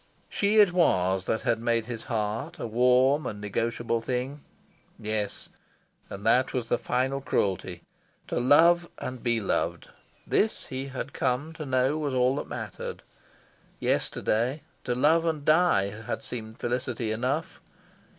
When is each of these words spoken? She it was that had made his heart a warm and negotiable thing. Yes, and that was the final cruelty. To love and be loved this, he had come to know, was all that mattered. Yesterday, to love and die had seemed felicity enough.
She 0.29 0.57
it 0.57 0.73
was 0.73 1.25
that 1.27 1.43
had 1.43 1.61
made 1.61 1.85
his 1.85 2.05
heart 2.05 2.57
a 2.57 2.65
warm 2.65 3.27
and 3.27 3.39
negotiable 3.39 4.01
thing. 4.01 4.41
Yes, 4.97 5.49
and 6.09 6.25
that 6.25 6.53
was 6.53 6.69
the 6.69 6.79
final 6.79 7.21
cruelty. 7.21 7.83
To 8.29 8.39
love 8.39 8.89
and 8.97 9.21
be 9.21 9.39
loved 9.39 9.89
this, 10.25 10.65
he 10.65 10.87
had 10.87 11.13
come 11.13 11.53
to 11.53 11.67
know, 11.67 11.99
was 11.99 12.15
all 12.15 12.37
that 12.37 12.47
mattered. 12.47 13.03
Yesterday, 13.79 14.63
to 14.85 14.95
love 14.95 15.23
and 15.23 15.45
die 15.45 15.89
had 15.91 16.23
seemed 16.23 16.57
felicity 16.57 17.11
enough. 17.11 17.61